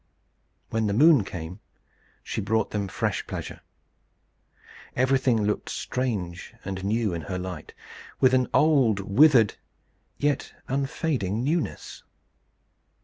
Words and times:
When 0.71 0.87
the 0.87 0.95
moon 0.95 1.23
came, 1.23 1.59
she 2.23 2.41
brought 2.41 2.71
them 2.71 2.87
fresh 2.87 3.27
pleasure. 3.27 3.61
Everything 4.95 5.43
looked 5.43 5.69
strange 5.69 6.55
and 6.65 6.83
new 6.83 7.13
in 7.13 7.21
her 7.21 7.37
light, 7.37 7.75
with 8.19 8.33
an 8.33 8.47
old, 8.51 8.99
withered, 8.99 9.57
yet 10.17 10.53
unfading 10.67 11.43
newness. 11.43 12.01